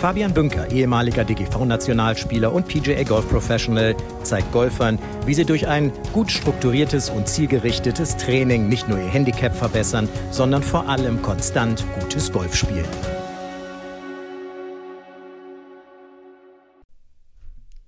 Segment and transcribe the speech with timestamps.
[0.00, 6.30] Fabian Bünker, ehemaliger DGV-Nationalspieler und PGA Golf Professional, zeigt Golfern, wie sie durch ein gut
[6.30, 12.54] strukturiertes und zielgerichtetes Training nicht nur ihr Handicap verbessern, sondern vor allem konstant gutes Golf
[12.54, 12.84] spielen.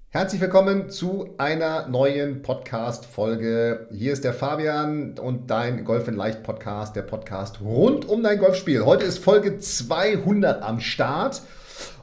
[0.09, 3.87] Herzlich willkommen zu einer neuen Podcast-Folge.
[3.93, 8.39] Hier ist der Fabian und dein Golf in Leicht Podcast, der Podcast rund um dein
[8.39, 8.87] Golfspiel.
[8.87, 11.43] Heute ist Folge 200 am Start.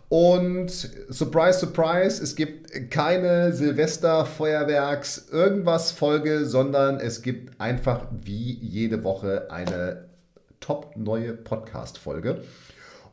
[0.08, 0.70] Und
[1.10, 9.48] surprise, surprise, es gibt keine Silvester-Feuerwerks, irgendwas Folge, sondern es gibt einfach wie jede Woche
[9.50, 10.06] eine
[10.60, 12.44] top neue Podcast-Folge.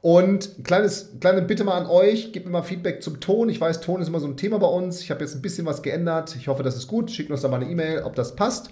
[0.03, 3.49] Und kleines, kleine Bitte mal an euch, gebt mir mal Feedback zum Ton.
[3.49, 5.01] Ich weiß, Ton ist immer so ein Thema bei uns.
[5.01, 6.35] Ich habe jetzt ein bisschen was geändert.
[6.37, 7.11] Ich hoffe, das ist gut.
[7.11, 8.71] Schickt uns da mal eine E-Mail, ob das passt.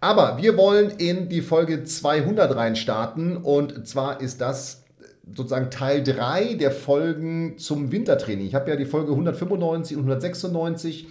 [0.00, 3.36] Aber wir wollen in die Folge 200 reinstarten.
[3.36, 4.81] Und zwar ist das
[5.34, 8.46] sozusagen Teil 3 der Folgen zum Wintertraining.
[8.46, 11.08] Ich habe ja die Folge 195 und 196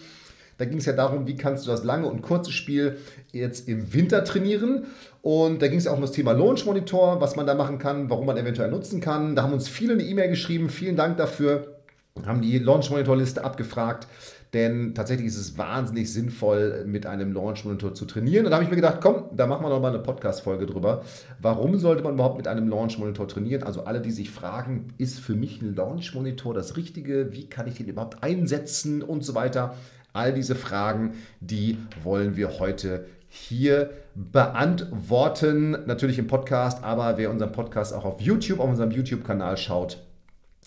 [0.62, 3.00] da ging es ja darum, wie kannst du das lange und kurze Spiel
[3.32, 4.86] jetzt im Winter trainieren.
[5.24, 7.80] Und da ging es ja auch um das Thema Launch Monitor, was man da machen
[7.80, 9.36] kann, warum man eventuell nutzen kann.
[9.36, 10.70] Da haben uns viele eine E-Mail geschrieben.
[10.70, 11.80] Vielen Dank dafür.
[12.28, 14.08] Haben die Launch Monitor Liste abgefragt.
[14.54, 18.46] Denn tatsächlich ist es wahnsinnig sinnvoll, mit einem Launch Monitor zu trainieren.
[18.46, 21.04] Und da habe ich mir gedacht, komm, da machen wir noch mal eine Podcast-Folge drüber.
[21.42, 23.64] Warum sollte man überhaupt mit einem Launch Monitor trainieren?
[23.64, 27.32] Also alle, die sich fragen, ist für mich ein Launch Monitor das Richtige?
[27.32, 29.76] Wie kann ich den überhaupt einsetzen und so weiter?
[30.12, 35.78] All diese Fragen, die wollen wir heute hier beantworten.
[35.86, 40.04] Natürlich im Podcast, aber wer unseren Podcast auch auf YouTube, auf unserem YouTube-Kanal schaut,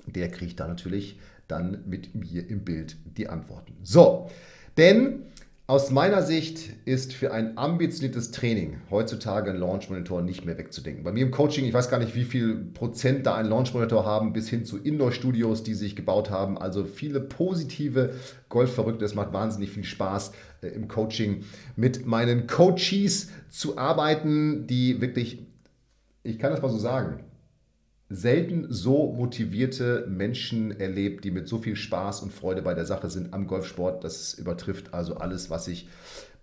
[0.07, 3.75] der kriegt da natürlich dann mit mir im Bild die Antworten.
[3.83, 4.31] So,
[4.77, 5.25] denn
[5.67, 11.05] aus meiner Sicht ist für ein ambitioniertes Training heutzutage ein Launch Monitor nicht mehr wegzudenken.
[11.05, 14.05] Bei mir im Coaching, ich weiß gar nicht, wie viel Prozent da einen Launch Monitor
[14.05, 16.59] haben, bis hin zu Indoor-Studios, die sich gebaut haben.
[16.59, 18.13] Also viele positive
[18.51, 19.07] Golfverrückte.
[19.07, 21.45] Es macht wahnsinnig viel Spaß äh, im Coaching
[21.77, 25.47] mit meinen Coaches zu arbeiten, die wirklich,
[26.25, 27.25] ich kann das mal so sagen,
[28.15, 33.11] selten so motivierte Menschen erlebt, die mit so viel Spaß und Freude bei der Sache
[33.11, 34.05] sind am Golfsport.
[34.05, 35.89] Das übertrifft also alles, was ich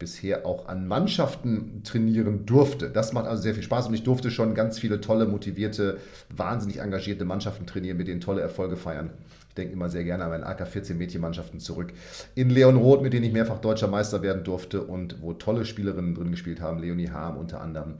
[0.02, 2.90] bisher auch an Mannschaften trainieren durfte.
[2.90, 5.98] Das macht also sehr viel Spaß und ich durfte schon ganz viele tolle, motivierte,
[6.36, 9.12] wahnsinnig engagierte Mannschaften trainieren, mit denen tolle Erfolge feiern.
[9.50, 11.94] Ich denke immer sehr gerne an meine AK-14 Mädchenmannschaften zurück.
[12.36, 16.16] In Leon Roth, mit denen ich mehrfach deutscher Meister werden durfte und wo tolle Spielerinnen
[16.16, 16.80] drin gespielt haben.
[16.80, 17.96] Leonie Harm unter anderem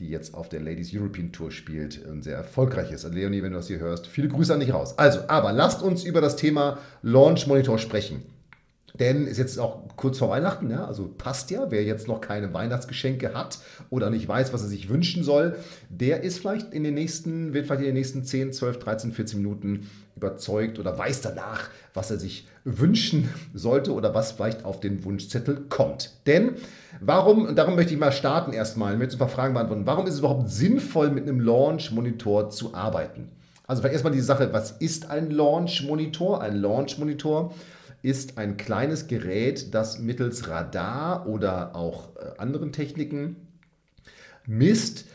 [0.00, 3.04] die jetzt auf der Ladies European Tour spielt und sehr erfolgreich ist.
[3.04, 4.98] Also Leonie, wenn du das hier hörst, viele Grüße an dich raus.
[4.98, 8.22] Also, aber lasst uns über das Thema Launch Monitor sprechen.
[8.98, 11.66] Denn ist jetzt auch kurz vor Weihnachten, ja, also passt ja.
[11.70, 13.58] Wer jetzt noch keine Weihnachtsgeschenke hat
[13.90, 15.56] oder nicht weiß, was er sich wünschen soll,
[15.88, 19.38] der ist vielleicht in den nächsten, wird vielleicht in den nächsten 10, 12, 13, 14
[19.38, 25.04] Minuten überzeugt oder weiß danach, was er sich wünschen sollte oder was vielleicht auf den
[25.04, 26.12] Wunschzettel kommt.
[26.26, 26.52] Denn
[27.00, 30.06] warum, und darum möchte ich mal starten erstmal, ich möchte ein paar Fragen beantworten, warum
[30.06, 33.28] ist es überhaupt sinnvoll, mit einem Launch-Monitor zu arbeiten?
[33.66, 36.40] Also vielleicht erstmal die Sache, was ist ein Launch-Monitor?
[36.40, 37.52] Ein Launch-Monitor
[38.06, 43.34] ist ein kleines Gerät, das mittels Radar oder auch äh, anderen Techniken
[44.46, 45.06] misst,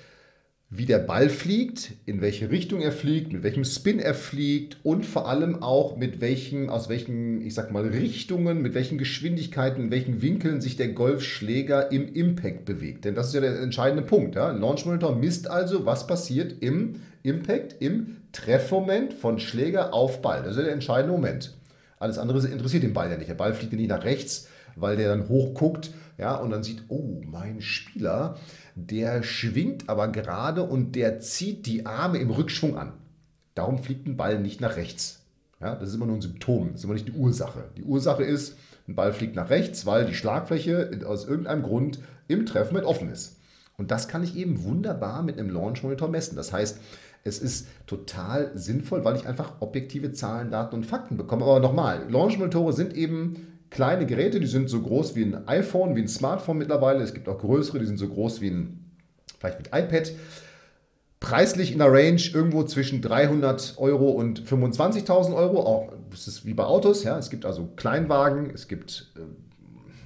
[0.70, 5.06] wie der Ball fliegt, in welche Richtung er fliegt, mit welchem Spin er fliegt und
[5.06, 9.92] vor allem auch mit welchen, aus welchen, ich sag mal, Richtungen, mit welchen Geschwindigkeiten, in
[9.92, 13.06] welchen Winkeln sich der Golfschläger im Impact bewegt.
[13.06, 14.36] Denn das ist ja der entscheidende Punkt.
[14.36, 14.52] Ja?
[14.52, 20.44] Launch Monitor misst also, was passiert im Impact, im Treffmoment von Schläger auf Ball.
[20.44, 21.54] Das ist ja der entscheidende Moment.
[22.02, 23.30] Alles andere interessiert den Ball ja nicht.
[23.30, 26.84] Der Ball fliegt ja nicht nach rechts, weil der dann hochguckt ja, und dann sieht,
[26.88, 28.38] oh, mein Spieler,
[28.76, 32.94] der schwingt aber gerade und der zieht die Arme im Rückschwung an.
[33.54, 35.22] Darum fliegt ein Ball nicht nach rechts.
[35.60, 37.66] Ja, das ist immer nur ein Symptom, das ist immer nicht die Ursache.
[37.78, 42.48] Die Ursache ist, ein Ball fliegt nach rechts, weil die Schlagfläche aus irgendeinem Grund im
[42.48, 43.38] Treffmoment offen ist.
[43.78, 46.36] Und das kann ich eben wunderbar mit einem Launch Monitor messen.
[46.36, 46.80] Das heißt,
[47.24, 51.46] es ist total sinnvoll, weil ich einfach objektive Zahlen, Daten und Fakten bekomme.
[51.46, 56.02] Aber nochmal, Launch-Monitore sind eben kleine Geräte, die sind so groß wie ein iPhone, wie
[56.02, 57.04] ein Smartphone mittlerweile.
[57.04, 58.92] Es gibt auch größere, die sind so groß wie ein,
[59.40, 60.12] vielleicht mit iPad.
[61.20, 65.64] Preislich in der Range irgendwo zwischen 300 Euro und 25.000 Euro.
[65.64, 67.04] Auch das ist wie bei Autos.
[67.04, 67.20] Ja.
[67.20, 69.22] Es gibt also Kleinwagen, es gibt äh,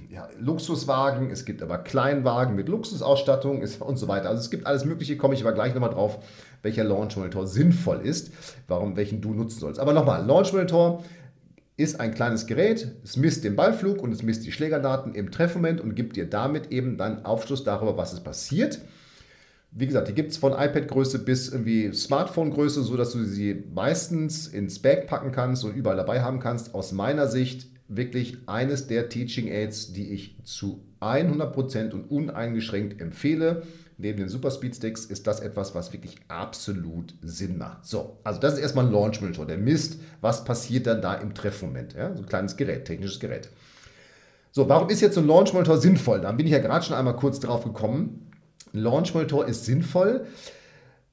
[0.08, 4.28] ja, Luxuswagen, es gibt aber Kleinwagen mit Luxusausstattung und so weiter.
[4.28, 6.18] Also es gibt alles Mögliche, komme ich aber gleich nochmal drauf,
[6.62, 8.30] welcher Launch Monitor sinnvoll ist,
[8.68, 9.80] warum welchen du nutzen sollst.
[9.80, 11.02] Aber nochmal, Launch Monitor
[11.76, 15.80] ist ein kleines Gerät, es misst den Ballflug und es misst die Schlägerdaten im Treffmoment
[15.80, 18.80] und gibt dir damit eben dann Aufschluss darüber, was es passiert.
[19.72, 24.78] Wie gesagt, die gibt es von iPad-Größe bis irgendwie Smartphone-Größe, sodass du sie meistens ins
[24.78, 26.74] Bag packen kannst und überall dabei haben kannst.
[26.74, 33.62] Aus meiner Sicht wirklich eines der Teaching Aids, die ich zu 100% und uneingeschränkt empfehle.
[33.98, 37.86] Neben den Super Speed Sticks ist das etwas, was wirklich absolut Sinn macht.
[37.86, 39.46] So, also das ist erstmal ein Launch Monitor.
[39.46, 41.94] Der misst, was passiert dann da im Treffmoment.
[41.94, 42.14] Ja?
[42.14, 43.48] So ein kleines Gerät, technisches Gerät.
[44.52, 46.20] So, warum ist jetzt so ein Launch Monitor sinnvoll?
[46.20, 48.30] Da bin ich ja gerade schon einmal kurz drauf gekommen.
[48.74, 50.26] Ein Launch Monitor ist sinnvoll,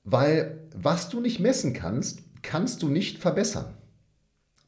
[0.04, 3.74] weil was du nicht messen kannst, kannst du nicht verbessern.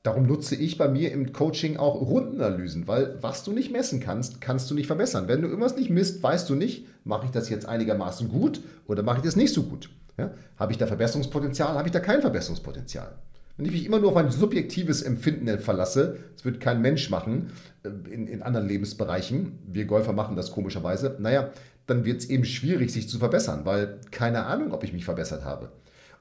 [0.05, 4.39] Darum nutze ich bei mir im Coaching auch Rundenanalysen, weil was du nicht messen kannst,
[4.39, 5.27] kannst du nicht verbessern.
[5.27, 9.01] Wenn du irgendwas nicht misst, weißt du nicht, mache ich das jetzt einigermaßen gut oder
[9.01, 9.89] mache ich das nicht so gut.
[10.19, 10.29] Ja?
[10.57, 13.15] Habe ich da Verbesserungspotenzial, habe ich da kein Verbesserungspotenzial.
[13.57, 17.49] Wenn ich mich immer nur auf ein subjektives Empfinden verlasse, das wird kein Mensch machen
[17.81, 21.49] äh, in, in anderen Lebensbereichen, wir Golfer machen das komischerweise, naja,
[21.87, 25.45] dann wird es eben schwierig, sich zu verbessern, weil keine Ahnung, ob ich mich verbessert
[25.45, 25.71] habe.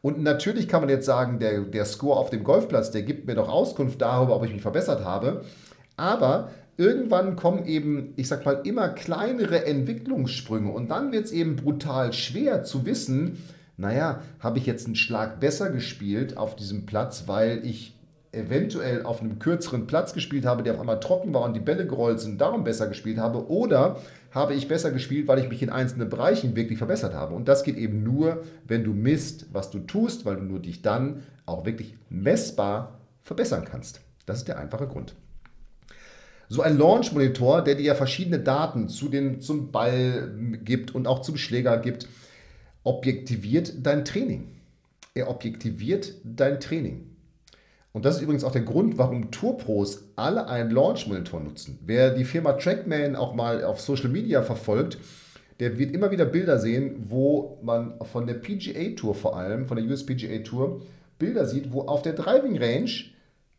[0.05, 3.37] Und natürlich kann man jetzt sagen, der, der Score auf dem Golfplatz, der gibt mir
[3.37, 5.47] doch Auskunft darüber, ob ich mich verbessert habe.
[5.97, 11.57] Aber irgendwann kommen eben, ich sag mal, immer kleinere Entwicklungssprünge und dann wird es eben
[11.57, 13.43] brutal schwer zu wissen,
[13.79, 17.94] naja, habe ich jetzt einen Schlag besser gespielt auf diesem Platz, weil ich
[18.35, 21.87] eventuell auf einem kürzeren Platz gespielt habe, der auf einmal trocken war und die Bälle
[21.87, 24.01] gerollt sind, darum besser gespielt habe, oder
[24.31, 27.35] habe ich besser gespielt, weil ich mich in einzelnen Bereichen wirklich verbessert habe.
[27.35, 30.83] Und das geht eben nur, wenn du misst, was du tust, weil du nur dich
[30.83, 34.01] dann auch wirklich messbar verbessern kannst.
[34.27, 35.15] Das ist der einfache Grund.
[36.49, 40.31] So ein Launch-Monitor, der dir ja verschiedene Daten zu den, zum Ball
[40.63, 42.09] gibt und auch zum Schläger gibt,
[42.83, 44.49] objektiviert dein Training.
[45.15, 47.14] Er objektiviert dein Training.
[47.95, 51.79] Und das ist übrigens auch der Grund, warum Tourpros alle einen Launch-Monitor nutzen.
[51.87, 54.99] Wer die Firma Trackman auch mal auf Social Media verfolgt,
[55.61, 59.77] der wird immer wieder Bilder sehen, wo man von der PGA Tour vor allem, von
[59.77, 60.83] der US PGA Tour,
[61.21, 62.91] Bilder sieht, wo auf der Driving Range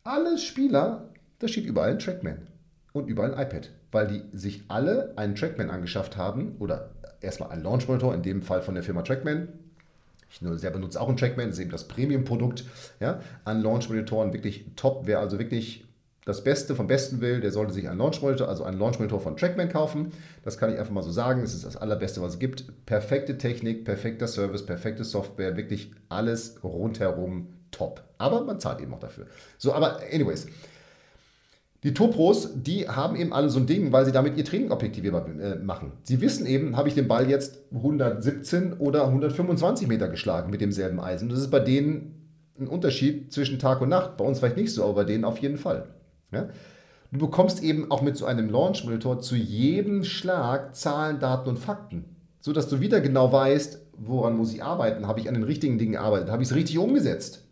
[0.03, 1.09] alle Spieler,
[1.39, 2.47] da steht überall ein Trackman
[2.91, 6.89] und überall ein iPad, weil die sich alle einen Trackman angeschafft haben oder
[7.21, 9.47] erstmal einen Launch Monitor, in dem Fall von der Firma Trackman,
[10.29, 12.65] ich selber nutze auch ein Trackman, das ist eben das Premium-Produkt
[12.99, 14.33] ja, an Launch-Monitoren.
[14.33, 15.03] Wirklich top.
[15.05, 15.85] Wer also wirklich
[16.25, 19.69] das Beste vom Besten will, der sollte sich einen Launch-Monitor, also einen Launch-Monitor von Trackman
[19.69, 20.11] kaufen.
[20.43, 21.41] Das kann ich einfach mal so sagen.
[21.41, 22.85] Das ist das allerbeste, was es gibt.
[22.85, 28.03] Perfekte Technik, perfekter Service, perfekte Software, wirklich alles rundherum top.
[28.17, 29.27] Aber man zahlt eben auch dafür.
[29.57, 30.47] So, aber anyways.
[31.85, 35.29] Die Topros, die haben eben alle so ein Ding, weil sie damit ihr Training objektivierbar
[35.39, 35.91] äh, machen.
[36.01, 40.99] Sie wissen eben, habe ich den Ball jetzt 117 oder 125 Meter geschlagen mit demselben
[40.99, 41.29] Eisen.
[41.29, 42.27] Das ist bei denen
[42.59, 44.17] ein Unterschied zwischen Tag und Nacht.
[44.17, 45.89] Bei uns vielleicht nicht so, aber bei denen auf jeden Fall.
[46.31, 46.49] Ja?
[47.11, 52.05] Du bekommst eben auch mit so einem Launch-Monitor zu jedem Schlag Zahlen, Daten und Fakten,
[52.41, 55.05] sodass du wieder genau weißt, woran muss ich arbeiten.
[55.05, 56.31] Habe ich an den richtigen Dingen gearbeitet?
[56.31, 57.43] Habe ich es richtig umgesetzt?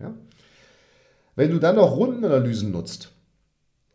[0.00, 0.14] Ja?
[1.36, 3.12] Wenn du dann noch Rundenanalysen nutzt,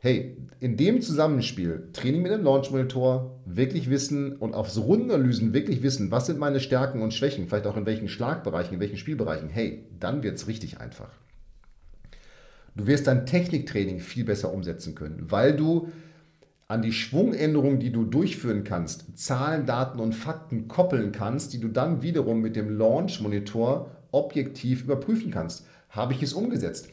[0.03, 5.81] hey, in dem Zusammenspiel, Training mit dem Launch-Monitor, wirklich wissen und auf so Rundenanalysen wirklich
[5.81, 9.47] wissen, was sind meine Stärken und Schwächen, vielleicht auch in welchen Schlagbereichen, in welchen Spielbereichen,
[9.47, 11.07] hey, dann wird es richtig einfach.
[12.75, 15.87] Du wirst dein Techniktraining viel besser umsetzen können, weil du
[16.67, 21.69] an die Schwungänderungen, die du durchführen kannst, Zahlen, Daten und Fakten koppeln kannst, die du
[21.69, 25.65] dann wiederum mit dem Launch-Monitor objektiv überprüfen kannst.
[25.87, 26.89] Habe ich es umgesetzt?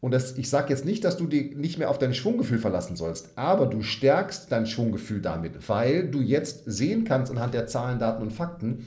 [0.00, 2.94] Und das, ich sage jetzt nicht, dass du dich nicht mehr auf dein Schwunggefühl verlassen
[2.94, 7.98] sollst, aber du stärkst dein Schwunggefühl damit, weil du jetzt sehen kannst anhand der Zahlen,
[7.98, 8.86] Daten und Fakten,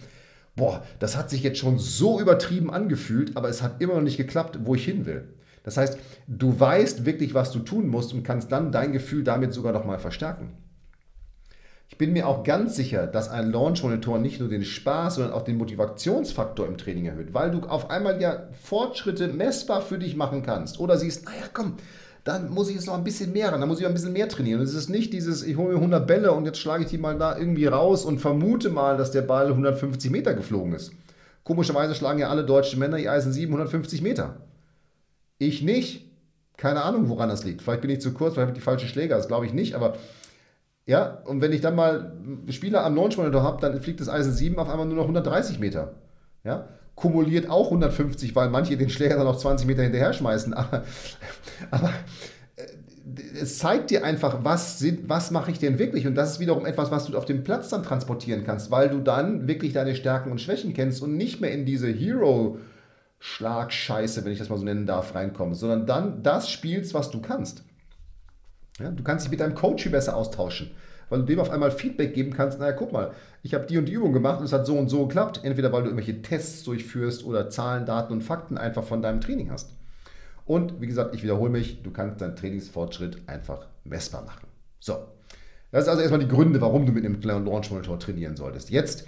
[0.55, 4.17] boah, das hat sich jetzt schon so übertrieben angefühlt, aber es hat immer noch nicht
[4.17, 5.27] geklappt, wo ich hin will.
[5.63, 9.53] Das heißt, du weißt wirklich, was du tun musst und kannst dann dein Gefühl damit
[9.53, 10.53] sogar noch mal verstärken.
[11.91, 15.41] Ich bin mir auch ganz sicher, dass ein Launch-Monitor nicht nur den Spaß, sondern auch
[15.41, 20.41] den Motivationsfaktor im Training erhöht, weil du auf einmal ja Fortschritte messbar für dich machen
[20.41, 20.79] kannst.
[20.79, 21.75] Oder siehst, naja, komm,
[22.23, 24.29] dann muss ich jetzt noch ein bisschen mehr ran, dann muss ich ein bisschen mehr
[24.29, 24.61] trainieren.
[24.61, 26.97] Und es ist nicht dieses, ich hole mir 100 Bälle und jetzt schlage ich die
[26.97, 30.93] mal da irgendwie raus und vermute mal, dass der Ball 150 Meter geflogen ist.
[31.43, 34.37] Komischerweise schlagen ja alle deutschen Männer die Eisen 750 Meter.
[35.39, 36.07] Ich nicht.
[36.55, 37.63] Keine Ahnung, woran das liegt.
[37.63, 39.73] Vielleicht bin ich zu kurz, vielleicht habe ich die falschen Schläger, das glaube ich nicht,
[39.73, 39.95] aber
[40.85, 42.13] ja, und wenn ich dann mal
[42.49, 45.59] Spieler am Launch Monitor habe, dann fliegt das Eisen 7 auf einmal nur noch 130
[45.59, 45.93] Meter.
[46.43, 50.53] Ja, kumuliert auch 150, weil manche den Schläger dann noch 20 Meter hinterher schmeißen.
[50.55, 50.83] Aber,
[51.69, 51.91] aber
[52.55, 52.63] äh,
[53.39, 56.07] es zeigt dir einfach, was, was mache ich denn wirklich?
[56.07, 58.99] Und das ist wiederum etwas, was du auf dem Platz dann transportieren kannst, weil du
[58.99, 64.39] dann wirklich deine Stärken und Schwächen kennst und nicht mehr in diese Hero-Schlagscheiße, wenn ich
[64.39, 67.63] das mal so nennen darf, reinkommst, sondern dann das spielst, was du kannst.
[68.79, 70.71] Ja, du kannst dich mit deinem Coach viel besser austauschen,
[71.09, 73.11] weil du dem auf einmal Feedback geben kannst, naja, guck mal,
[73.43, 75.71] ich habe die und die Übung gemacht und es hat so und so geklappt, entweder
[75.71, 79.71] weil du irgendwelche Tests durchführst oder Zahlen, Daten und Fakten einfach von deinem Training hast.
[80.45, 84.47] Und wie gesagt, ich wiederhole mich, du kannst deinen Trainingsfortschritt einfach messbar machen.
[84.79, 84.97] So,
[85.71, 88.69] das ist also erstmal die Gründe, warum du mit einem Launch Monitor trainieren solltest.
[88.69, 89.07] Jetzt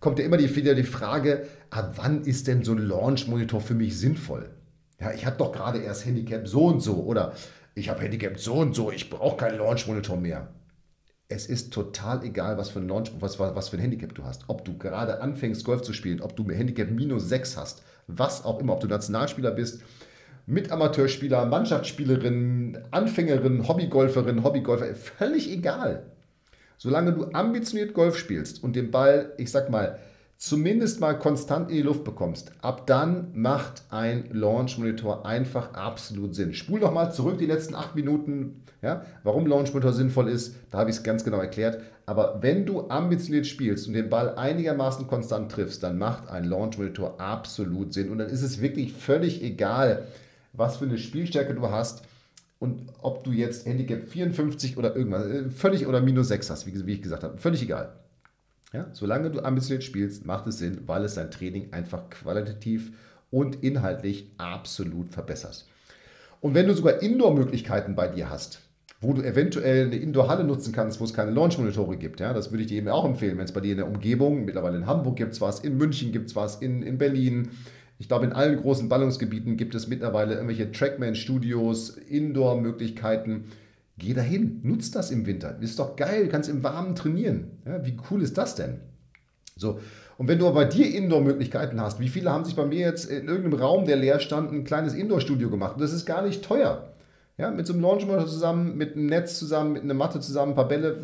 [0.00, 3.60] kommt ja immer die, wieder die Frage, ab wann ist denn so ein Launch Monitor
[3.60, 4.50] für mich sinnvoll?
[5.00, 7.32] Ja, ich habe doch gerade erst Handicap so und so oder
[7.74, 10.48] ich habe Handicap so und so, ich brauche keinen Launch Monitor mehr.
[11.28, 14.44] Es ist total egal, was für ein Launch, was, was für ein Handicap du hast.
[14.48, 18.44] Ob du gerade anfängst, Golf zu spielen, ob du mit Handicap minus 6 hast, was
[18.44, 19.82] auch immer, ob du Nationalspieler bist,
[20.46, 26.10] mit Amateurspieler, Mannschaftsspielerin, Anfängerin, Hobbygolferin, Hobbygolfer, völlig egal.
[26.76, 30.00] Solange du ambitioniert Golf spielst und den Ball, ich sag mal,
[30.40, 36.34] zumindest mal konstant in die Luft bekommst, ab dann macht ein Launch Monitor einfach absolut
[36.34, 36.54] Sinn.
[36.54, 40.78] Spul doch mal zurück die letzten acht Minuten, ja, warum Launch Monitor sinnvoll ist, da
[40.78, 41.82] habe ich es ganz genau erklärt.
[42.06, 46.78] Aber wenn du ambitioniert spielst und den Ball einigermaßen konstant triffst, dann macht ein Launch
[46.78, 48.08] Monitor absolut Sinn.
[48.08, 50.06] Und dann ist es wirklich völlig egal,
[50.54, 52.02] was für eine Spielstärke du hast
[52.58, 56.92] und ob du jetzt Handicap 54 oder irgendwas, äh, völlig oder minus 6 hast, wie,
[56.92, 57.92] ich gesagt habe, völlig egal.
[58.72, 62.92] Ja, solange du ambitioniert spielst, macht es Sinn, weil es dein Training einfach qualitativ
[63.30, 65.66] und inhaltlich absolut verbessert.
[66.40, 68.60] Und wenn du sogar Indoor-Möglichkeiten bei dir hast,
[69.00, 72.62] wo du eventuell eine Indoor-Halle nutzen kannst, wo es keine Launch-Monitore gibt, ja, das würde
[72.62, 75.16] ich dir eben auch empfehlen, wenn es bei dir in der Umgebung, mittlerweile in Hamburg
[75.16, 77.50] gibt es was, in München gibt es was, in, in Berlin,
[78.00, 83.44] ich glaube, in allen großen Ballungsgebieten gibt es mittlerweile irgendwelche Trackman-Studios, Indoor-Möglichkeiten.
[84.00, 85.58] Geh dahin, nutz das im Winter.
[85.60, 87.58] Ist doch geil, kannst im Warmen trainieren.
[87.66, 88.80] Ja, wie cool ist das denn?
[89.56, 89.78] So,
[90.16, 93.10] und wenn du aber bei dir Indoor-Möglichkeiten hast, wie viele haben sich bei mir jetzt
[93.10, 95.74] in irgendeinem Raum, der leer stand, ein kleines Indoor-Studio gemacht?
[95.74, 96.94] Und das ist gar nicht teuer.
[97.36, 100.56] Ja, mit so einem Launchmotor zusammen, mit einem Netz zusammen, mit einer Matte zusammen, ein
[100.56, 100.98] paar Bälle,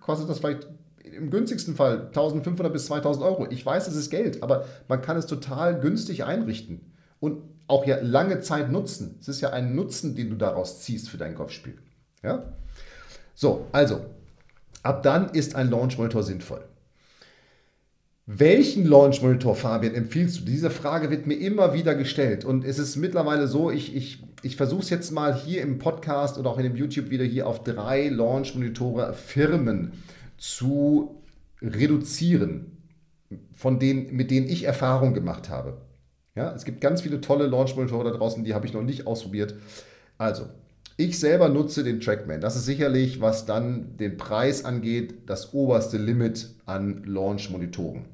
[0.00, 0.68] kostet das vielleicht
[1.02, 3.48] im günstigsten Fall 1500 bis 2000 Euro.
[3.50, 7.98] Ich weiß, es ist Geld, aber man kann es total günstig einrichten und auch ja
[8.00, 9.16] lange Zeit nutzen.
[9.20, 11.74] Es ist ja ein Nutzen, den du daraus ziehst für dein Golfspiel.
[12.26, 12.42] Ja?
[13.34, 14.04] So, also,
[14.82, 16.64] ab dann ist ein Launch Monitor sinnvoll.
[18.26, 20.44] Welchen Launch Monitor, Fabian, empfiehlst du?
[20.44, 22.44] Diese Frage wird mir immer wieder gestellt.
[22.44, 26.36] Und es ist mittlerweile so, ich, ich, ich versuche es jetzt mal hier im Podcast
[26.36, 29.92] oder auch in dem YouTube wieder hier auf drei Launch Monitore Firmen
[30.38, 31.22] zu
[31.62, 32.78] reduzieren,
[33.52, 35.76] von denen, mit denen ich Erfahrung gemacht habe.
[36.34, 39.54] Ja, es gibt ganz viele tolle Launch-Monitore da draußen, die habe ich noch nicht ausprobiert.
[40.18, 40.46] Also,
[40.96, 42.40] ich selber nutze den Trackman.
[42.40, 48.06] Das ist sicherlich, was dann den Preis angeht, das oberste Limit an Launch-Monitoren.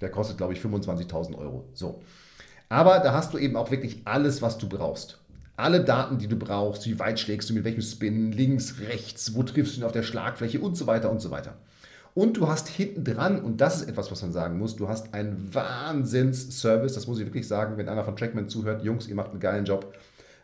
[0.00, 1.68] Der kostet, glaube ich, 25.000 Euro.
[1.74, 2.00] So.
[2.68, 5.20] Aber da hast du eben auch wirklich alles, was du brauchst
[5.60, 9.42] alle Daten, die du brauchst, wie weit schlägst du, mit welchem Spin, links, rechts, wo
[9.42, 11.54] triffst du ihn auf der Schlagfläche und so weiter und so weiter.
[12.14, 15.14] Und du hast hinten dran, und das ist etwas, was man sagen muss, du hast
[15.14, 19.30] einen Wahnsinns-Service, das muss ich wirklich sagen, wenn einer von Trackman zuhört, Jungs, ihr macht
[19.30, 19.94] einen geilen Job,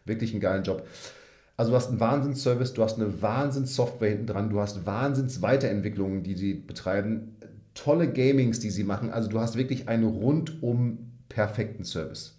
[0.04, 0.86] wirklich einen geilen Job.
[1.56, 6.34] Also du hast einen Wahnsinns-Service, du hast eine Wahnsinns-Software hinten dran, du hast Wahnsinns-Weiterentwicklungen, die
[6.34, 7.36] sie betreiben,
[7.75, 12.38] tolle Gamings, die sie machen, also du hast wirklich einen rundum perfekten Service.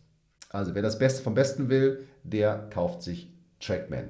[0.50, 4.10] Also wer das Beste vom Besten will, der kauft sich Trackman.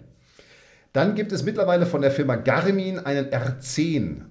[0.94, 4.22] Dann gibt es mittlerweile von der Firma Garmin einen R10,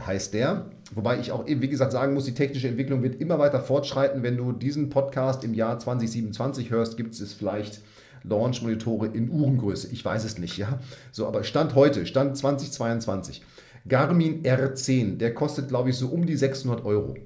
[0.00, 0.66] heißt der.
[0.94, 4.22] Wobei ich auch wie gesagt, sagen muss, die technische Entwicklung wird immer weiter fortschreiten.
[4.22, 7.80] Wenn du diesen Podcast im Jahr 2027 hörst, gibt es vielleicht
[8.24, 9.88] Launch-Monitore in Uhrengröße.
[9.92, 10.78] Ich weiß es nicht, ja.
[11.10, 13.42] So, aber Stand heute, Stand 2022.
[13.88, 17.16] Garmin R10, der kostet, glaube ich, so um die 600 Euro.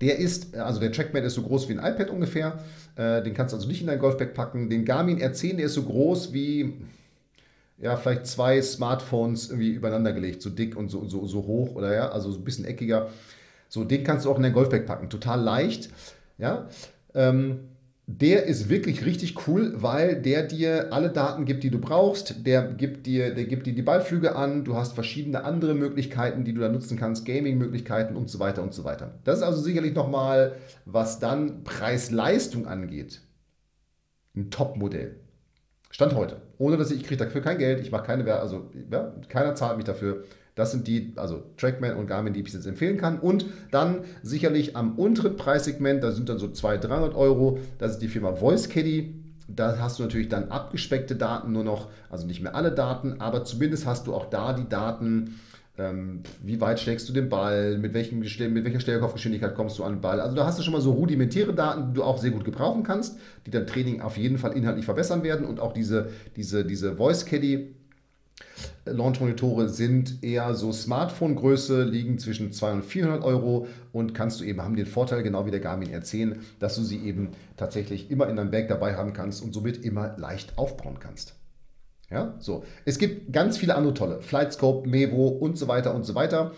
[0.00, 2.58] Der ist, also der Trackman ist so groß wie ein iPad ungefähr.
[2.96, 4.68] Äh, den kannst du also nicht in dein Golfbag packen.
[4.68, 6.74] Den Garmin R10, der ist so groß wie,
[7.78, 11.94] ja, vielleicht zwei Smartphones irgendwie übereinander gelegt, so dick und so, so, so hoch oder
[11.94, 13.10] ja, also so ein bisschen eckiger.
[13.68, 15.08] So, den kannst du auch in dein Golfbag packen.
[15.08, 15.90] Total leicht.
[16.38, 16.68] Ja.
[17.14, 17.60] Ähm,
[18.06, 22.46] der ist wirklich richtig cool, weil der dir alle Daten gibt, die du brauchst.
[22.46, 24.64] Der gibt dir, der gibt dir die Ballflüge an.
[24.64, 28.74] Du hast verschiedene andere Möglichkeiten, die du da nutzen kannst, Gaming-Möglichkeiten und so weiter und
[28.74, 29.14] so weiter.
[29.24, 33.22] Das ist also sicherlich nochmal, was dann Preis-Leistung angeht,
[34.36, 35.16] ein Top-Modell.
[35.90, 36.42] Stand heute.
[36.58, 39.54] Ohne dass ich, ich kriege dafür kein Geld, ich mache keine Werbung, also ja, keiner
[39.54, 40.24] zahlt mich dafür.
[40.54, 43.18] Das sind die, also Trackman und Garmin, die ich jetzt empfehlen kann.
[43.18, 47.58] Und dann sicherlich am unteren Preissegment, da sind dann so 200, 300 Euro.
[47.78, 49.14] Das ist die Firma Voice Caddy.
[49.48, 53.44] Da hast du natürlich dann abgespeckte Daten nur noch, also nicht mehr alle Daten, aber
[53.44, 55.38] zumindest hast du auch da die Daten,
[55.76, 59.96] ähm, wie weit schlägst du den Ball, mit, welchem, mit welcher Stellkopfgeschwindigkeit kommst du an
[59.96, 60.20] den Ball.
[60.20, 62.84] Also da hast du schon mal so rudimentäre Daten, die du auch sehr gut gebrauchen
[62.84, 66.96] kannst, die dein Training auf jeden Fall inhaltlich verbessern werden und auch diese, diese, diese
[66.96, 67.74] Voice Caddy
[68.86, 74.60] Launch-Monitore sind eher so Smartphone-Größe, liegen zwischen 200 und 400 Euro und kannst du eben,
[74.60, 78.36] haben den Vorteil, genau wie der Garmin R10, dass du sie eben tatsächlich immer in
[78.36, 81.34] deinem Bag dabei haben kannst und somit immer leicht aufbauen kannst.
[82.10, 82.64] Ja, so.
[82.84, 86.52] Es gibt ganz viele andere tolle, Flightscope, Mevo und so weiter und so weiter.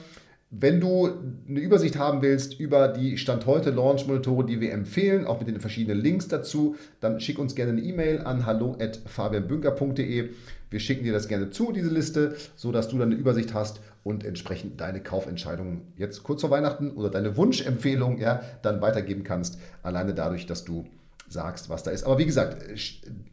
[0.51, 1.11] Wenn du
[1.49, 5.61] eine Übersicht haben willst über die Stand heute Launch-Monitore, die wir empfehlen, auch mit den
[5.61, 10.31] verschiedenen Links dazu, dann schick uns gerne eine E-Mail an hallo@fabianbünker.de.
[10.71, 13.81] Wir schicken dir das gerne zu, diese Liste, so dass du dann eine Übersicht hast
[14.03, 19.59] und entsprechend deine Kaufentscheidungen jetzt kurz vor Weihnachten oder deine Wunschempfehlung ja, dann weitergeben kannst.
[19.83, 20.87] Alleine dadurch, dass du
[21.29, 22.05] sagst, was da ist.
[22.05, 22.65] Aber wie gesagt,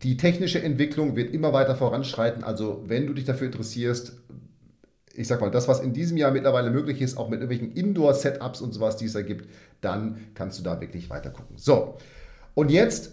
[0.03, 2.43] die technische Entwicklung wird immer weiter voranschreiten.
[2.43, 4.13] Also wenn du dich dafür interessierst,
[5.15, 8.61] ich sag mal, das, was in diesem Jahr mittlerweile möglich ist, auch mit irgendwelchen Indoor-Setups
[8.61, 9.47] und sowas, die es da gibt,
[9.81, 11.55] dann kannst du da wirklich weiter gucken.
[11.57, 11.97] So,
[12.55, 13.11] und jetzt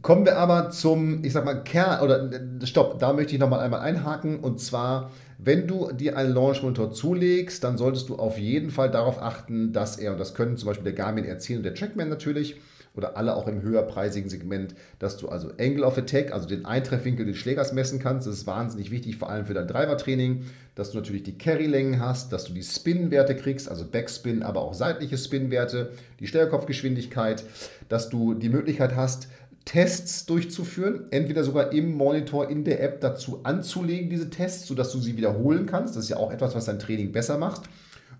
[0.00, 2.30] kommen wir aber zum, ich sag mal, Kern, oder
[2.64, 7.62] stopp, da möchte ich nochmal einmal einhaken und zwar, wenn du dir einen Launch-Monitor zulegst,
[7.62, 10.84] dann solltest du auf jeden Fall darauf achten, dass er, und das können zum Beispiel
[10.84, 12.56] der Garmin R10 und der Trackman natürlich,
[12.94, 17.24] oder alle auch im höherpreisigen Segment, dass du also Angle of Attack, also den Eintreffwinkel
[17.24, 18.26] des Schlägers messen kannst.
[18.26, 20.44] Das ist wahnsinnig wichtig, vor allem für dein Driver-Training,
[20.74, 24.74] dass du natürlich die Carry-Längen hast, dass du die Spin-Werte kriegst, also Backspin, aber auch
[24.74, 27.44] seitliche Spin-Werte, die Steuerkopfgeschwindigkeit,
[27.88, 29.28] dass du die Möglichkeit hast,
[29.64, 34.98] Tests durchzuführen, entweder sogar im Monitor in der App dazu anzulegen, diese Tests, sodass du
[34.98, 35.96] sie wiederholen kannst.
[35.96, 37.62] Das ist ja auch etwas, was dein Training besser macht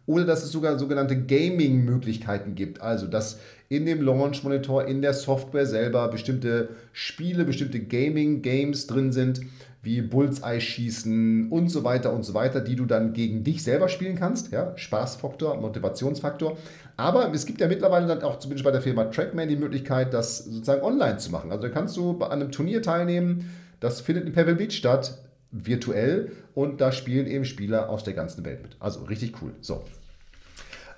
[0.07, 2.81] oder dass es sogar sogenannte Gaming-Möglichkeiten gibt.
[2.81, 9.41] Also, dass in dem Launch-Monitor, in der Software selber bestimmte Spiele, bestimmte Gaming-Games drin sind,
[9.83, 14.15] wie Bullseye-Schießen und so weiter und so weiter, die du dann gegen dich selber spielen
[14.15, 14.53] kannst.
[14.53, 16.57] Ja, Spaßfaktor, Motivationsfaktor.
[16.97, 20.45] Aber es gibt ja mittlerweile dann auch zumindest bei der Firma Trackman die Möglichkeit, das
[20.45, 21.51] sozusagen online zu machen.
[21.51, 25.19] Also da kannst du bei einem Turnier teilnehmen, das findet in Pebble Beach statt
[25.51, 28.77] virtuell und da spielen eben Spieler aus der ganzen Welt mit.
[28.79, 29.53] Also richtig cool.
[29.61, 29.85] So.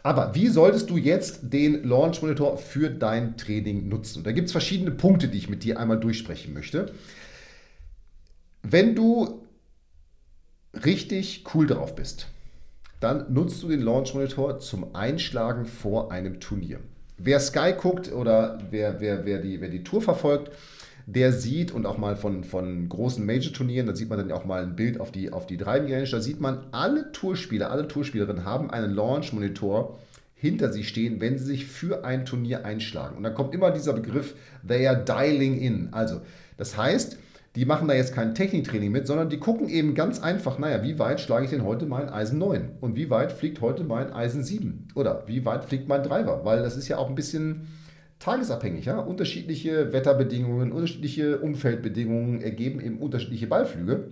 [0.03, 4.23] Aber wie solltest du jetzt den Launch Monitor für dein Training nutzen?
[4.23, 6.93] da gibt es verschiedene Punkte, die ich mit dir einmal durchsprechen möchte.
[8.67, 9.43] Wenn du
[10.85, 12.29] richtig cool drauf bist,
[12.99, 16.81] dann nutzt du den Launch Monitor zum Einschlagen vor einem Turnier.
[17.19, 20.51] Wer Sky guckt oder wer, wer, wer, die, wer die Tour verfolgt,
[21.05, 24.63] der sieht und auch mal von, von großen Major-Turnieren, da sieht man dann auch mal
[24.63, 28.47] ein Bild auf die, auf die Driving Range, da sieht man, alle Tourspieler, alle Tourspielerinnen
[28.47, 29.99] haben einen Launch-Monitor
[30.35, 33.19] hinter sich stehen, wenn sie sich für ein Turnier einschlagen.
[33.19, 34.35] Und dann kommt immer dieser Begriff,
[34.67, 35.93] they are dialing in.
[35.93, 36.23] Also,
[36.57, 37.19] das heißt,
[37.57, 40.99] die machen da jetzt kein Techniktraining mit, sondern die gucken eben ganz einfach, naja, wie
[40.99, 42.79] weit schlage ich denn heute mein Eisen 9?
[42.81, 44.89] Und wie weit fliegt heute mein Eisen 7?
[44.97, 46.45] Oder wie weit fliegt mein Driver?
[46.45, 47.69] Weil das ist ja auch ein bisschen
[48.19, 48.87] tagesabhängig.
[48.87, 48.99] Ja?
[48.99, 54.09] Unterschiedliche Wetterbedingungen, unterschiedliche Umfeldbedingungen ergeben eben unterschiedliche Ballflüge.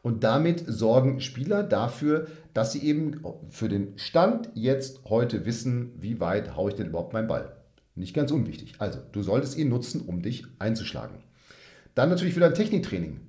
[0.00, 6.18] Und damit sorgen Spieler dafür, dass sie eben für den Stand jetzt heute wissen, wie
[6.18, 7.56] weit haue ich denn überhaupt meinen Ball.
[7.94, 8.74] Nicht ganz unwichtig.
[8.78, 11.16] Also, du solltest ihn nutzen, um dich einzuschlagen.
[11.98, 13.20] Dann natürlich wieder ein Techniktraining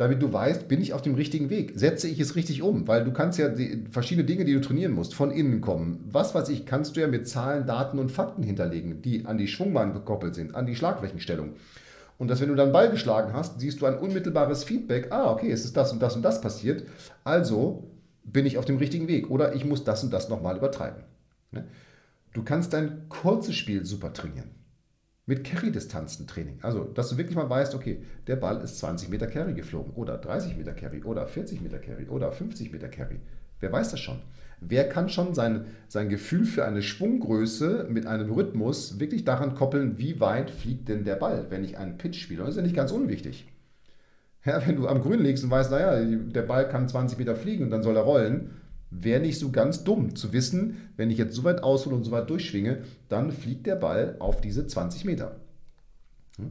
[0.00, 1.72] damit du weißt, bin ich auf dem richtigen Weg?
[1.74, 2.88] Setze ich es richtig um?
[2.88, 3.50] Weil du kannst ja
[3.90, 6.02] verschiedene Dinge, die du trainieren musst, von innen kommen.
[6.10, 9.46] Was weiß ich, kannst du ja mit Zahlen, Daten und Fakten hinterlegen, die an die
[9.46, 11.50] Schwungbahn gekoppelt sind, an die Schlagflächenstellung.
[12.16, 15.08] Und dass, wenn du dann Ball geschlagen hast, siehst du ein unmittelbares Feedback.
[15.12, 16.84] Ah, okay, es ist das und das und das passiert.
[17.22, 17.90] Also
[18.24, 19.28] bin ich auf dem richtigen Weg.
[19.28, 21.02] Oder ich muss das und das nochmal übertreiben.
[21.50, 21.66] Ne?
[22.32, 24.59] Du kannst dein kurzes Spiel super trainieren
[25.30, 26.58] mit Carry-Distanzen-Training.
[26.60, 30.18] Also, dass du wirklich mal weißt, okay, der Ball ist 20 Meter Carry geflogen oder
[30.18, 33.20] 30 Meter Carry oder 40 Meter Carry oder 50 Meter Carry.
[33.60, 34.18] Wer weiß das schon?
[34.60, 39.98] Wer kann schon sein, sein Gefühl für eine Schwunggröße mit einem Rhythmus wirklich daran koppeln,
[39.98, 42.40] wie weit fliegt denn der Ball, wenn ich einen Pitch spiele?
[42.40, 43.46] Das ist ja nicht ganz unwichtig.
[44.44, 47.62] Ja, wenn du am Grün liegst und weißt, naja, der Ball kann 20 Meter fliegen
[47.62, 48.50] und dann soll er rollen,
[48.90, 52.10] wäre nicht so ganz dumm zu wissen, wenn ich jetzt so weit aushole und so
[52.10, 55.36] weit durchschwinge, dann fliegt der Ball auf diese 20 Meter.
[56.36, 56.50] Hm?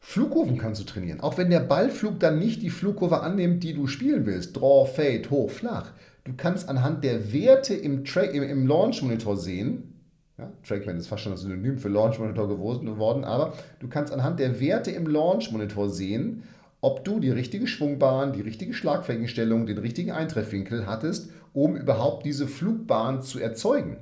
[0.00, 1.20] Flugkurven kannst du trainieren.
[1.20, 4.54] Auch wenn der Ballflug dann nicht die Flugkurve annimmt, die du spielen willst.
[4.54, 5.92] Draw, Fade, hoch, flach.
[6.24, 9.94] Du kannst anhand der Werte im, im, im Launch Monitor sehen,
[10.36, 14.40] ja, Trackman ist fast schon ein Synonym für Launch Monitor geworden, aber du kannst anhand
[14.40, 16.42] der Werte im Launch Monitor sehen,
[16.84, 22.46] ob du die richtige Schwungbahn, die richtige Schlagflächenstellung, den richtigen Eintreffwinkel hattest, um überhaupt diese
[22.46, 23.96] Flugbahn zu erzeugen.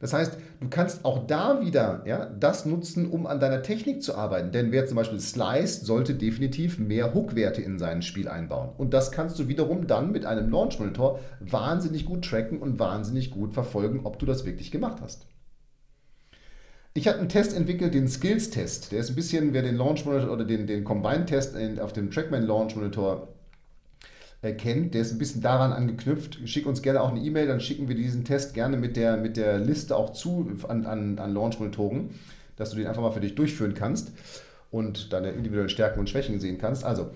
[0.00, 4.16] Das heißt, du kannst auch da wieder ja, das nutzen, um an deiner Technik zu
[4.16, 4.52] arbeiten.
[4.52, 8.70] Denn wer zum Beispiel sliced, sollte definitiv mehr Hook-Werte in sein Spiel einbauen.
[8.78, 13.52] Und das kannst du wiederum dann mit einem Launch-Monitor wahnsinnig gut tracken und wahnsinnig gut
[13.52, 15.26] verfolgen, ob du das wirklich gemacht hast.
[16.94, 18.92] Ich habe einen Test entwickelt, den Skills-Test.
[18.92, 22.46] Der ist ein bisschen, wer den Launch Monitor oder den, den Combine-Test auf dem Trackman
[22.46, 23.28] Launch Monitor
[24.58, 26.40] kennt, der ist ein bisschen daran angeknüpft.
[26.46, 29.36] Schick uns gerne auch eine E-Mail, dann schicken wir diesen Test gerne mit der, mit
[29.36, 32.10] der Liste auch zu an, an, an Launch-Monitoren,
[32.56, 34.12] dass du den einfach mal für dich durchführen kannst
[34.70, 36.84] und deine individuellen Stärken und Schwächen sehen kannst.
[36.84, 37.10] Also,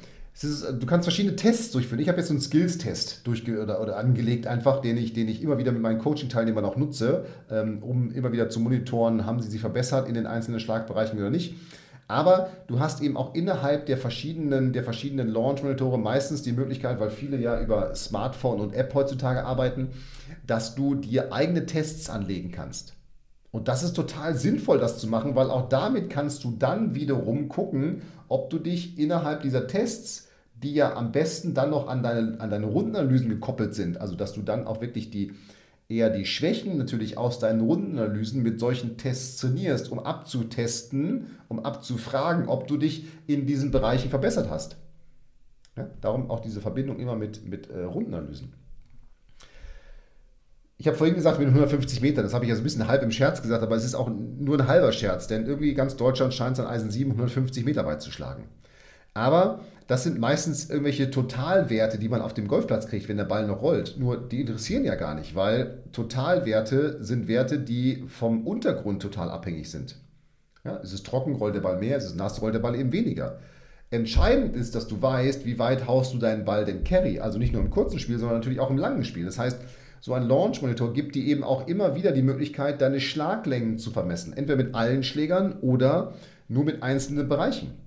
[0.44, 2.00] ist, du kannst verschiedene Tests durchführen.
[2.00, 5.56] Ich habe jetzt so einen Skills-Test oder, oder, angelegt, einfach, den ich, den ich immer
[5.56, 9.60] wieder mit meinen Coaching-Teilnehmern auch nutze, ähm, um immer wieder zu monitoren, haben sie sich
[9.60, 11.54] verbessert in den einzelnen Schlagbereichen oder nicht.
[12.08, 17.10] Aber du hast eben auch innerhalb der verschiedenen, der verschiedenen Launch-Monitore meistens die Möglichkeit, weil
[17.10, 19.88] viele ja über Smartphone und App heutzutage arbeiten,
[20.46, 22.92] dass du dir eigene Tests anlegen kannst.
[23.50, 27.48] Und das ist total sinnvoll, das zu machen, weil auch damit kannst du dann wiederum
[27.48, 30.25] gucken, ob du dich innerhalb dieser Tests,
[30.62, 34.32] die ja am besten dann noch an deine, an deine Rundenanalysen gekoppelt sind, also dass
[34.32, 35.32] du dann auch wirklich die,
[35.88, 42.48] eher die Schwächen natürlich aus deinen Rundenanalysen mit solchen Tests trainierst, um abzutesten, um abzufragen,
[42.48, 44.76] ob du dich in diesen Bereichen verbessert hast.
[45.76, 48.54] Ja, darum auch diese Verbindung immer mit, mit äh, Rundenanalysen.
[50.78, 53.02] Ich habe vorhin gesagt, mit 150 Metern, das habe ich ja so ein bisschen halb
[53.02, 56.34] im Scherz gesagt, aber es ist auch nur ein halber Scherz, denn irgendwie ganz Deutschland
[56.34, 58.48] scheint an Eisen 7 150 Meter weit zu schlagen.
[59.16, 63.46] Aber das sind meistens irgendwelche Totalwerte, die man auf dem Golfplatz kriegt, wenn der Ball
[63.46, 63.96] noch rollt.
[63.98, 69.70] Nur die interessieren ja gar nicht, weil Totalwerte sind Werte, die vom Untergrund total abhängig
[69.70, 69.96] sind.
[70.64, 72.92] Ja, ist es trocken, rollt der Ball mehr, ist es nass, rollt der Ball eben
[72.92, 73.38] weniger.
[73.90, 77.20] Entscheidend ist, dass du weißt, wie weit haust du deinen Ball denn Carry.
[77.20, 79.24] Also nicht nur im kurzen Spiel, sondern natürlich auch im langen Spiel.
[79.24, 79.60] Das heißt,
[80.00, 84.34] so ein Launch-Monitor gibt dir eben auch immer wieder die Möglichkeit, deine Schlaglängen zu vermessen.
[84.34, 86.12] Entweder mit allen Schlägern oder
[86.48, 87.85] nur mit einzelnen Bereichen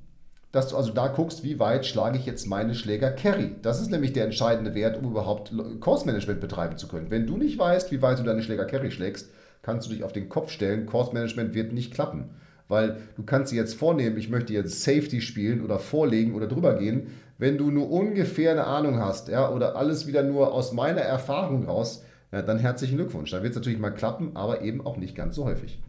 [0.51, 3.55] dass du also da guckst, wie weit schlage ich jetzt meine Schläger Carry.
[3.61, 7.11] Das ist nämlich der entscheidende Wert, um überhaupt Kursmanagement betreiben zu können.
[7.11, 9.29] Wenn du nicht weißt, wie weit du deine Schläger Carry schlägst,
[9.61, 10.87] kannst du dich auf den Kopf stellen.
[10.87, 12.31] Kursmanagement wird nicht klappen.
[12.67, 16.75] Weil du kannst dir jetzt vornehmen, ich möchte jetzt Safety spielen oder vorlegen oder drüber
[16.77, 17.07] gehen.
[17.37, 21.65] Wenn du nur ungefähr eine Ahnung hast, ja, oder alles wieder nur aus meiner Erfahrung
[21.65, 23.31] raus, ja, dann herzlichen Glückwunsch.
[23.31, 25.79] Dann wird es natürlich mal klappen, aber eben auch nicht ganz so häufig.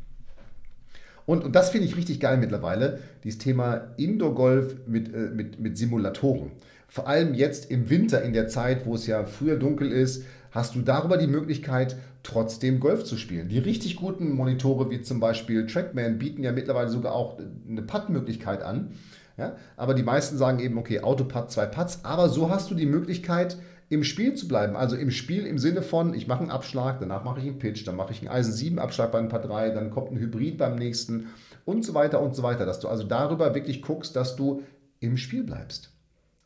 [1.30, 5.78] Und, und das finde ich richtig geil mittlerweile, dieses Thema Indoor-Golf mit, äh, mit, mit
[5.78, 6.50] Simulatoren.
[6.88, 10.74] Vor allem jetzt im Winter, in der Zeit, wo es ja früher dunkel ist, hast
[10.74, 13.48] du darüber die Möglichkeit, trotzdem Golf zu spielen.
[13.48, 17.38] Die richtig guten Monitore, wie zum Beispiel Trackman, bieten ja mittlerweile sogar auch
[17.68, 18.90] eine Putt-Möglichkeit an.
[19.38, 19.54] Ja?
[19.76, 22.00] Aber die meisten sagen eben, okay, Autoputt, zwei Putts.
[22.02, 23.56] Aber so hast du die Möglichkeit,
[23.90, 24.76] im Spiel zu bleiben.
[24.76, 27.86] Also im Spiel im Sinne von, ich mache einen Abschlag, danach mache ich einen Pitch,
[27.86, 30.56] dann mache ich einen Eisen 7 Abschlag bei ein paar 3, dann kommt ein Hybrid
[30.56, 31.26] beim nächsten
[31.64, 32.64] und so weiter und so weiter.
[32.64, 34.62] Dass du also darüber wirklich guckst, dass du
[35.00, 35.90] im Spiel bleibst.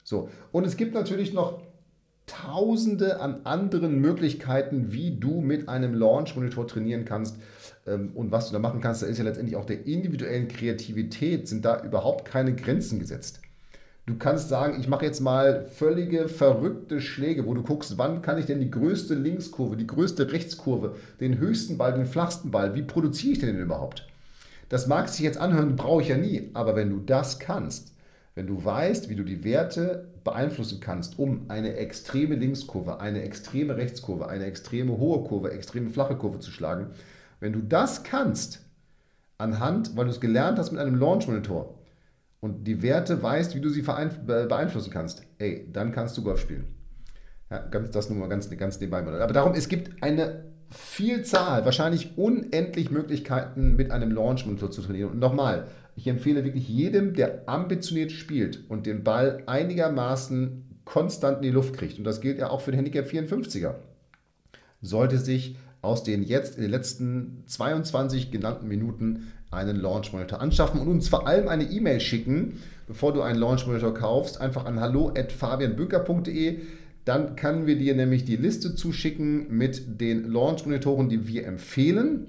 [0.04, 1.60] So, und es gibt natürlich noch
[2.26, 7.36] tausende an anderen Möglichkeiten, wie du mit einem Launch-Monitor trainieren kannst.
[7.86, 11.46] Ähm, und was du da machen kannst, da ist ja letztendlich auch der individuellen Kreativität,
[11.46, 13.40] sind da überhaupt keine Grenzen gesetzt.
[14.06, 18.36] Du kannst sagen, ich mache jetzt mal völlige verrückte Schläge, wo du guckst, wann kann
[18.36, 22.82] ich denn die größte Linkskurve, die größte Rechtskurve, den höchsten Ball, den flachsten Ball, wie
[22.82, 24.06] produziere ich den denn überhaupt?
[24.68, 27.94] Das mag sich jetzt anhören, brauche ich ja nie, aber wenn du das kannst,
[28.34, 33.78] wenn du weißt, wie du die Werte beeinflussen kannst, um eine extreme Linkskurve, eine extreme
[33.78, 36.88] Rechtskurve, eine extreme hohe Kurve, extreme flache Kurve zu schlagen,
[37.40, 38.60] wenn du das kannst,
[39.38, 41.74] anhand, weil du es gelernt hast mit einem Launch-Monitor,
[42.44, 46.66] und die Werte weißt, wie du sie beeinflussen kannst, ey, dann kannst du Golf spielen.
[47.50, 48.98] Ja, ganz, das nur mal ganz, ganz nebenbei.
[48.98, 55.12] Aber darum, es gibt eine Vielzahl, wahrscheinlich unendlich Möglichkeiten, mit einem Launch-Monitor zu trainieren.
[55.12, 61.44] Und nochmal, ich empfehle wirklich jedem, der ambitioniert spielt und den Ball einigermaßen konstant in
[61.44, 63.76] die Luft kriegt, und das gilt ja auch für den Handicap 54er,
[64.82, 70.80] sollte sich aus den jetzt in den letzten 22 genannten Minuten einen Launch Monitor anschaffen
[70.80, 74.80] und uns vor allem eine E-Mail schicken, bevor du einen Launch Monitor kaufst, einfach an
[74.80, 76.60] hallo@fabianbünker.de.
[77.04, 82.28] Dann können wir dir nämlich die Liste zuschicken mit den Launch Monitoren, die wir empfehlen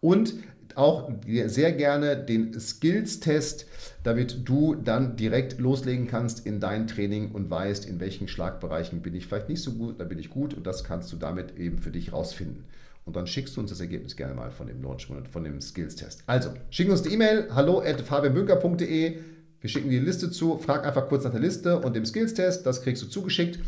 [0.00, 0.34] und
[0.74, 1.10] auch
[1.46, 3.66] sehr gerne den Skills-Test,
[4.02, 9.14] damit du dann direkt loslegen kannst in dein Training und weißt, in welchen Schlagbereichen bin
[9.14, 11.78] ich vielleicht nicht so gut, da bin ich gut und das kannst du damit eben
[11.78, 12.64] für dich rausfinden.
[13.10, 16.22] Und dann schickst du uns das Ergebnis gerne mal von dem Launch von dem Skills-Test.
[16.28, 19.18] Also, schick uns die E-Mail, hallo at fabianbünker.de.
[19.60, 22.64] Wir schicken dir die Liste zu, frag einfach kurz nach der Liste und dem Skills-Test,
[22.64, 23.58] das kriegst du zugeschickt.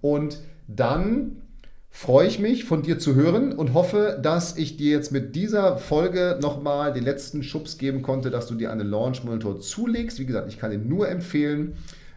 [0.00, 1.42] Und dann
[1.90, 5.76] freue ich mich, von dir zu hören und hoffe, dass ich dir jetzt mit dieser
[5.76, 10.18] Folge nochmal den letzten Schubs geben konnte, dass du dir einen Launch Monitor zulegst.
[10.18, 11.74] Wie gesagt, ich kann ihn nur empfehlen,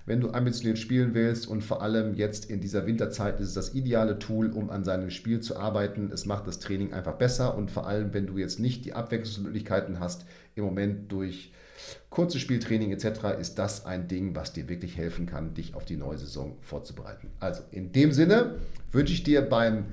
[0.09, 3.75] wenn du ambitioniert spielen willst und vor allem jetzt in dieser Winterzeit ist es das
[3.75, 6.09] ideale Tool, um an seinem Spiel zu arbeiten.
[6.11, 9.99] Es macht das Training einfach besser und vor allem, wenn du jetzt nicht die Abwechslungsmöglichkeiten
[9.99, 11.53] hast, im Moment durch
[12.09, 13.39] kurzes Spieltraining etc.
[13.39, 17.29] ist das ein Ding, was dir wirklich helfen kann, dich auf die neue Saison vorzubereiten.
[17.39, 18.55] Also in dem Sinne
[18.91, 19.85] wünsche ich dir beim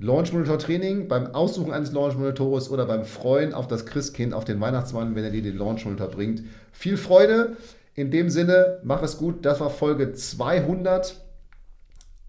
[0.00, 4.44] Launch Monitor Training, beim Aussuchen eines Launch Monitors oder beim Freuen auf das Christkind, auf
[4.44, 6.42] den Weihnachtsmann, wenn er dir den Launch Monitor bringt.
[6.72, 7.56] Viel Freude.
[7.94, 9.44] In dem Sinne, mach es gut.
[9.44, 11.20] Das war Folge 200.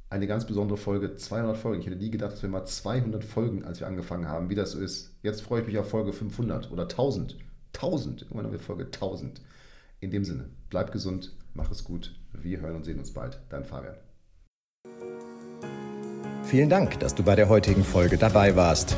[0.09, 1.79] Eine ganz besondere Folge, 200 Folgen.
[1.79, 4.71] Ich hätte nie gedacht, dass wir mal 200 Folgen, als wir angefangen haben, wie das
[4.71, 5.15] so ist.
[5.21, 7.37] Jetzt freue ich mich auf Folge 500 oder 1000.
[7.73, 8.23] 1000.
[8.23, 9.41] Irgendwann haben wir Folge 1000.
[10.01, 12.13] In dem Sinne, bleib gesund, mach es gut.
[12.33, 13.39] Wir hören und sehen uns bald.
[13.49, 13.95] Dein Fabian.
[16.43, 18.97] Vielen Dank, dass du bei der heutigen Folge dabei warst.